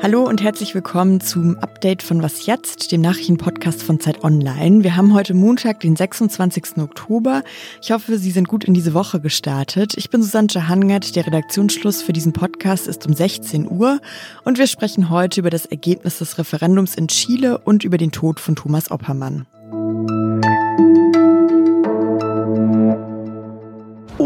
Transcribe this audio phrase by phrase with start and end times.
[0.00, 4.84] Hallo und herzlich willkommen zum Update von Was jetzt, dem Nachrichtenpodcast von Zeit Online.
[4.84, 6.76] Wir haben heute Montag, den 26.
[6.76, 7.42] Oktober.
[7.82, 9.94] Ich hoffe, Sie sind gut in diese Woche gestartet.
[9.96, 11.16] Ich bin Susanne Hangert.
[11.16, 14.00] Der Redaktionsschluss für diesen Podcast ist um 16 Uhr
[14.44, 18.40] und wir sprechen heute über das Ergebnis des Referendums in Chile und über den Tod
[18.40, 19.46] von Thomas Oppermann.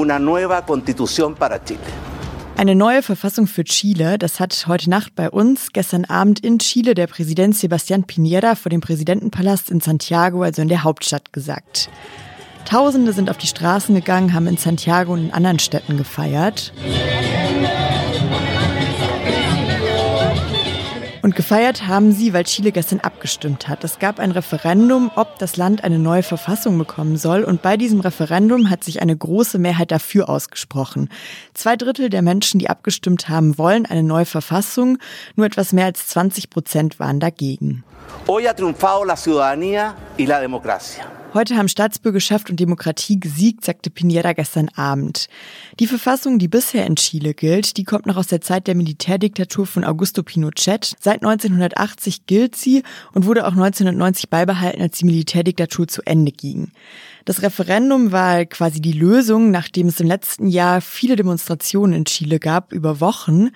[0.03, 1.79] Una nueva constitución para Chile.
[2.57, 6.95] Eine neue Verfassung für Chile, das hat heute Nacht bei uns, gestern Abend in Chile,
[6.95, 11.89] der Präsident Sebastián Piñera vor dem Präsidentenpalast in Santiago, also in der Hauptstadt, gesagt.
[12.65, 16.73] Tausende sind auf die Straßen gegangen, haben in Santiago und in anderen Städten gefeiert.
[21.23, 23.85] Und gefeiert haben sie, weil Chile gestern abgestimmt hat.
[23.85, 27.45] Es gab ein Referendum, ob das Land eine neue Verfassung bekommen soll.
[27.45, 31.11] Und bei diesem Referendum hat sich eine große Mehrheit dafür ausgesprochen.
[31.55, 34.99] Zwei Drittel der Menschen, die abgestimmt haben, wollen eine neue Verfassung.
[35.37, 37.85] Nur etwas mehr als 20 Prozent waren dagegen.
[38.27, 41.22] Hoy ha triunfado la ciudadanía y la democracia.
[41.35, 45.29] Heute haben Staatsbürgerschaft und Demokratie gesiegt, sagte Piñera gestern Abend.
[45.81, 49.65] Die Verfassung, die bisher in Chile gilt, die kommt noch aus der Zeit der Militärdiktatur
[49.65, 50.95] von Augusto Pinochet.
[51.01, 52.83] Seit 1980 gilt sie
[53.15, 56.71] und wurde auch 1990 beibehalten, als die Militärdiktatur zu Ende ging.
[57.25, 62.41] Das Referendum war quasi die Lösung, nachdem es im letzten Jahr viele Demonstrationen in Chile
[62.41, 63.49] gab, über Wochen.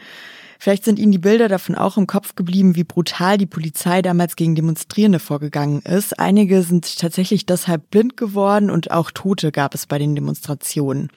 [0.59, 4.37] Vielleicht sind Ihnen die Bilder davon auch im Kopf geblieben, wie brutal die Polizei damals
[4.37, 6.19] gegen Demonstrierende vorgegangen ist.
[6.19, 11.11] Einige sind tatsächlich deshalb blind geworden und auch Tote gab es bei den Demonstrationen.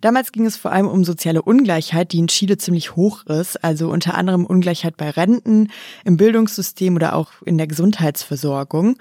[0.00, 3.90] Damals ging es vor allem um soziale Ungleichheit, die in Chile ziemlich hoch ist, also
[3.90, 5.68] unter anderem Ungleichheit bei Renten,
[6.04, 8.96] im Bildungssystem oder auch in der Gesundheitsversorgung.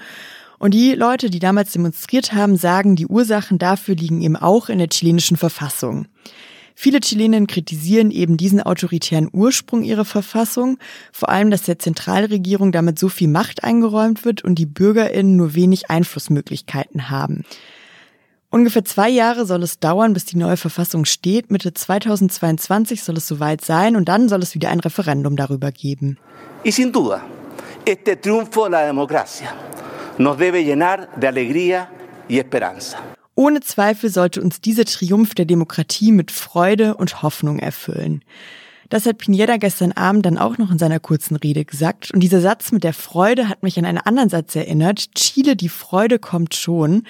[0.57, 4.77] Und die Leute, die damals demonstriert haben, sagen, die Ursachen dafür liegen eben auch in
[4.77, 6.07] der chilenischen Verfassung.
[6.81, 10.77] Viele Chilenen kritisieren eben diesen autoritären Ursprung ihrer Verfassung,
[11.11, 15.55] vor allem, dass der Zentralregierung damit so viel Macht eingeräumt wird und die Bürgerinnen nur
[15.55, 17.43] wenig Einflussmöglichkeiten haben.
[18.49, 21.51] Ungefähr zwei Jahre soll es dauern, bis die neue Verfassung steht.
[21.51, 26.17] Mitte 2022 soll es soweit sein und dann soll es wieder ein Referendum darüber geben.
[26.63, 27.21] Y sin duda,
[27.83, 29.53] este triunfo de la democracia
[30.17, 31.89] nos debe llenar de alegría
[32.29, 33.18] y esperanza.
[33.39, 38.21] Ohne Zweifel sollte uns dieser Triumph der Demokratie mit Freude und Hoffnung erfüllen.
[38.89, 42.11] Das hat Pineda gestern Abend dann auch noch in seiner kurzen Rede gesagt.
[42.13, 45.15] Und dieser Satz mit der Freude hat mich an einen anderen Satz erinnert.
[45.15, 47.03] Chile, die Freude kommt schon.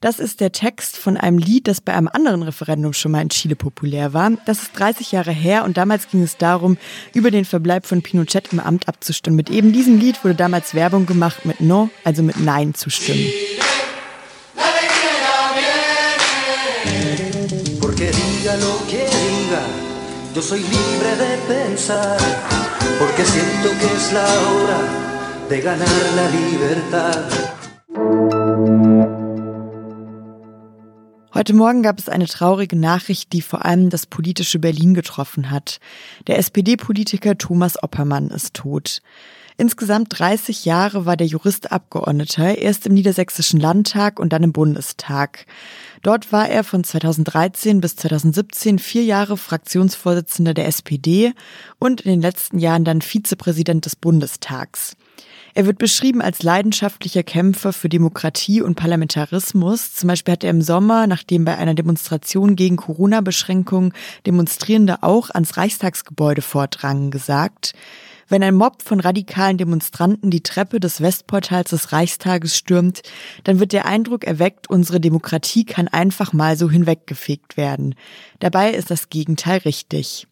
[0.00, 3.30] Das ist der Text von einem Lied, das bei einem anderen Referendum schon mal in
[3.30, 4.30] Chile populär war.
[4.46, 6.78] Das ist 30 Jahre her und damals ging es darum,
[7.14, 9.36] über den Verbleib von Pinochet im Amt abzustimmen.
[9.36, 13.26] Mit eben diesem Lied wurde damals Werbung gemacht, mit No, also mit Nein zu stimmen.
[18.58, 19.62] Lo que diga,
[20.34, 22.18] yo soy libre de pensar,
[22.98, 24.80] porque siento que es la hora
[25.48, 27.24] de ganar la libertad.
[31.34, 35.80] Heute Morgen gab es eine traurige Nachricht, die vor allem das politische Berlin getroffen hat.
[36.28, 39.02] Der SPD-Politiker Thomas Oppermann ist tot.
[39.56, 45.46] Insgesamt 30 Jahre war der Jurist Abgeordneter, erst im Niedersächsischen Landtag und dann im Bundestag.
[46.02, 51.32] Dort war er von 2013 bis 2017 vier Jahre Fraktionsvorsitzender der SPD
[51.78, 54.96] und in den letzten Jahren dann Vizepräsident des Bundestags.
[55.54, 59.94] Er wird beschrieben als leidenschaftlicher Kämpfer für Demokratie und Parlamentarismus.
[59.94, 63.92] Zum Beispiel hat er im Sommer, nachdem bei einer Demonstration gegen Corona-Beschränkungen
[64.26, 67.72] Demonstrierende auch ans Reichstagsgebäude vordrangen, gesagt,
[68.28, 73.02] wenn ein Mob von radikalen Demonstranten die Treppe des Westportals des Reichstages stürmt,
[73.44, 77.94] dann wird der Eindruck erweckt, unsere Demokratie kann einfach mal so hinweggefegt werden.
[78.40, 80.26] Dabei ist das Gegenteil richtig.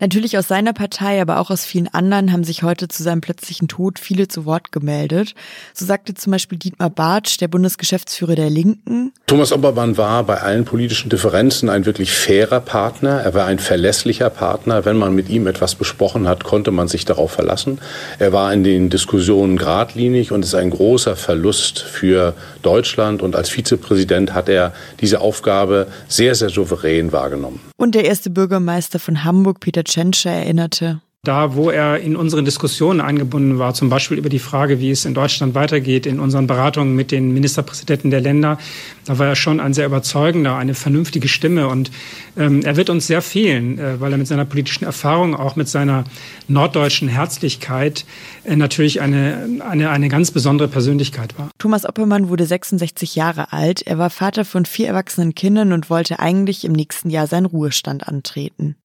[0.00, 3.68] Natürlich aus seiner Partei, aber auch aus vielen anderen haben sich heute zu seinem plötzlichen
[3.68, 5.34] Tod viele zu Wort gemeldet.
[5.72, 9.12] So sagte zum Beispiel Dietmar Bartsch, der Bundesgeschäftsführer der Linken.
[9.26, 13.20] Thomas Oppermann war bei allen politischen Differenzen ein wirklich fairer Partner.
[13.20, 14.84] Er war ein verlässlicher Partner.
[14.84, 17.78] Wenn man mit ihm etwas besprochen hat, konnte man sich darauf verlassen.
[18.18, 23.22] Er war in den Diskussionen geradlinig und ist ein großer Verlust für Deutschland.
[23.22, 27.60] Und als Vizepräsident hat er diese Aufgabe sehr, sehr souverän wahrgenommen.
[27.84, 31.02] Und der erste Bürgermeister von Hamburg, Peter Tschentscher, erinnerte.
[31.24, 35.06] Da, wo er in unseren Diskussionen eingebunden war, zum Beispiel über die Frage, wie es
[35.06, 38.58] in Deutschland weitergeht, in unseren Beratungen mit den Ministerpräsidenten der Länder,
[39.06, 41.68] da war er schon ein sehr überzeugender, eine vernünftige Stimme.
[41.68, 41.90] Und
[42.36, 45.68] ähm, er wird uns sehr fehlen, äh, weil er mit seiner politischen Erfahrung, auch mit
[45.68, 46.04] seiner
[46.46, 48.04] norddeutschen Herzlichkeit
[48.44, 51.48] äh, natürlich eine, eine, eine ganz besondere Persönlichkeit war.
[51.58, 53.80] Thomas Oppermann wurde 66 Jahre alt.
[53.86, 58.06] Er war Vater von vier erwachsenen Kindern und wollte eigentlich im nächsten Jahr seinen Ruhestand
[58.06, 58.76] antreten.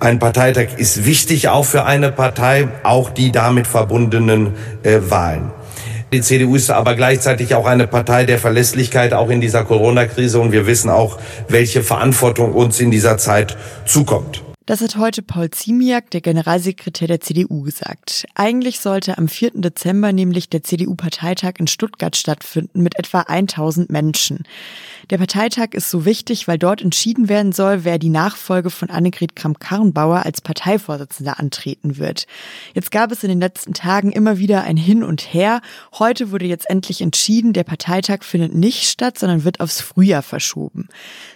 [0.00, 4.54] Ein Parteitag ist wichtig auch für eine Partei, auch die damit verbundenen
[4.84, 5.50] äh, Wahlen.
[6.12, 10.38] Die CDU ist aber gleichzeitig auch eine Partei der Verlässlichkeit, auch in dieser Corona-Krise.
[10.38, 11.18] Und wir wissen auch,
[11.48, 13.56] welche Verantwortung uns in dieser Zeit
[13.86, 14.42] zukommt.
[14.68, 18.26] Das hat heute Paul Ziemiak, der Generalsekretär der CDU, gesagt.
[18.34, 19.52] Eigentlich sollte am 4.
[19.54, 24.44] Dezember nämlich der CDU-Parteitag in Stuttgart stattfinden mit etwa 1000 Menschen.
[25.08, 29.34] Der Parteitag ist so wichtig, weil dort entschieden werden soll, wer die Nachfolge von Annegret
[29.36, 32.26] Kramp-Karrenbauer als Parteivorsitzender antreten wird.
[32.74, 35.62] Jetzt gab es in den letzten Tagen immer wieder ein Hin und Her.
[35.98, 40.88] Heute wurde jetzt endlich entschieden, der Parteitag findet nicht statt, sondern wird aufs Frühjahr verschoben.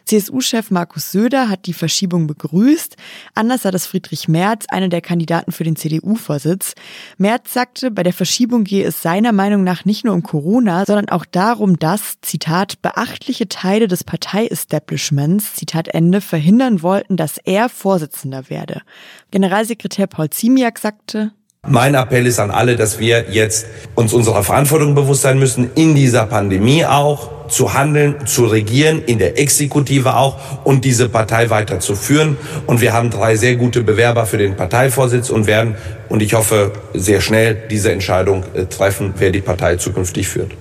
[0.04, 2.98] CSU-Chef Markus Söder hat die Verschiebung begrüßt.
[3.34, 6.74] Anders sah das Friedrich Merz, einer der Kandidaten für den CDU-Vorsitz.
[7.18, 11.08] Merz sagte, bei der Verschiebung gehe es seiner Meinung nach nicht nur um Corona, sondern
[11.08, 18.50] auch darum, dass, Zitat, beachtliche Teile des Partei-Establishments, Zitat Ende, verhindern wollten, dass er Vorsitzender
[18.50, 18.82] werde.
[19.30, 21.32] Generalsekretär Paul Ziemiak sagte,
[21.64, 25.94] mein Appell ist an alle, dass wir jetzt uns unserer Verantwortung bewusst sein müssen, in
[25.94, 32.36] dieser Pandemie auch zu handeln, zu regieren, in der Exekutive auch und diese Partei weiterzuführen.
[32.66, 35.76] Und wir haben drei sehr gute Bewerber für den Parteivorsitz und werden,
[36.08, 40.52] und ich hoffe, sehr schnell diese Entscheidung äh, treffen, wer die Partei zukünftig führt.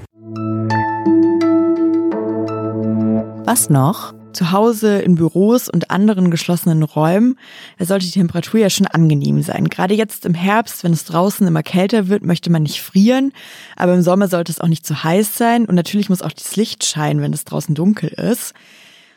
[3.45, 4.13] Was noch?
[4.33, 7.37] Zu Hause, in Büros und anderen geschlossenen Räumen,
[7.77, 9.69] da sollte die Temperatur ja schon angenehm sein.
[9.69, 13.33] Gerade jetzt im Herbst, wenn es draußen immer kälter wird, möchte man nicht frieren,
[13.75, 16.55] aber im Sommer sollte es auch nicht zu heiß sein und natürlich muss auch das
[16.55, 18.53] Licht scheinen, wenn es draußen dunkel ist.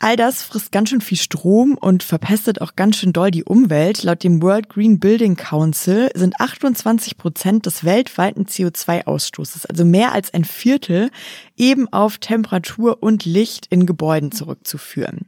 [0.05, 4.03] All das frisst ganz schön viel Strom und verpestet auch ganz schön doll die Umwelt.
[4.03, 10.31] Laut dem World Green Building Council sind 28 Prozent des weltweiten CO2-Ausstoßes, also mehr als
[10.31, 11.09] ein Viertel,
[11.57, 15.25] eben auf Temperatur und Licht in Gebäuden zurückzuführen.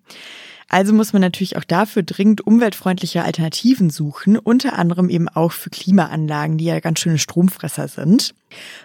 [0.69, 5.69] Also muss man natürlich auch dafür dringend umweltfreundliche Alternativen suchen, unter anderem eben auch für
[5.69, 8.35] Klimaanlagen, die ja ganz schöne Stromfresser sind.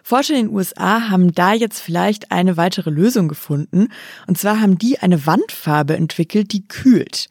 [0.04, 3.88] Forscher in den USA haben da jetzt vielleicht eine weitere Lösung gefunden.
[4.28, 7.28] Und zwar haben die eine Wandfarbe entwickelt, die kühlt.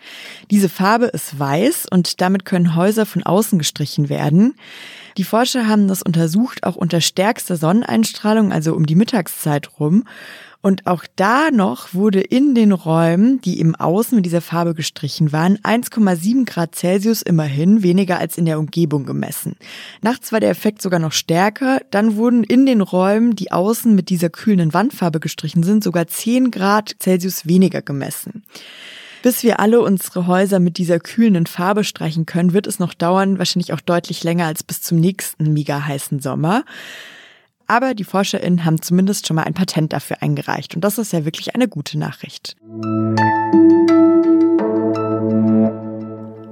[0.50, 4.56] Diese Farbe ist weiß und damit können Häuser von außen gestrichen werden.
[5.18, 10.04] Die Forscher haben das untersucht, auch unter stärkster Sonneneinstrahlung, also um die Mittagszeit rum.
[10.62, 15.32] Und auch da noch wurde in den Räumen, die im Außen mit dieser Farbe gestrichen
[15.32, 19.56] waren, 1,7 Grad Celsius immerhin weniger als in der Umgebung gemessen.
[20.02, 21.80] Nachts war der Effekt sogar noch stärker.
[21.90, 26.52] Dann wurden in den Räumen, die außen mit dieser kühlenden Wandfarbe gestrichen sind, sogar 10
[26.52, 28.44] Grad Celsius weniger gemessen.
[29.24, 33.38] Bis wir alle unsere Häuser mit dieser kühlenden Farbe streichen können, wird es noch dauern,
[33.38, 36.64] wahrscheinlich auch deutlich länger als bis zum nächsten mega heißen Sommer.
[37.72, 40.76] Aber die ForscherInnen haben zumindest schon mal ein Patent dafür eingereicht.
[40.76, 42.58] Und das ist ja wirklich eine gute Nachricht.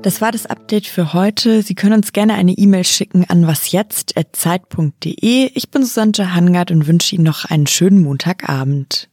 [0.02, 1.62] Das war das Update für heute.
[1.62, 5.52] Sie können uns gerne eine E-Mail schicken an wasjetzt.zeit.de.
[5.54, 9.10] Ich bin Susanne Hangard und wünsche Ihnen noch einen schönen Montagabend.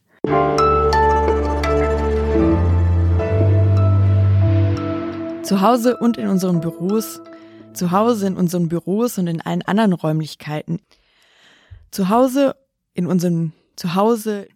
[5.43, 7.19] Zu Hause und in unseren Büros,
[7.73, 10.79] zu Hause in unseren Büros und in allen anderen Räumlichkeiten
[11.91, 12.55] zu Hause,
[12.93, 14.47] in unserem Zuhause